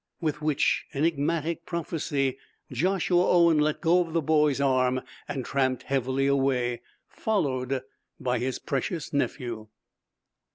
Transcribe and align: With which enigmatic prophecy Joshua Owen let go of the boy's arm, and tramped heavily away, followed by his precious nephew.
With 0.19 0.41
which 0.41 0.87
enigmatic 0.95 1.63
prophecy 1.67 2.39
Joshua 2.71 3.23
Owen 3.23 3.59
let 3.59 3.81
go 3.81 4.01
of 4.01 4.13
the 4.13 4.21
boy's 4.23 4.59
arm, 4.59 5.01
and 5.27 5.45
tramped 5.45 5.83
heavily 5.83 6.25
away, 6.25 6.81
followed 7.07 7.83
by 8.19 8.39
his 8.39 8.57
precious 8.57 9.13
nephew. 9.13 9.67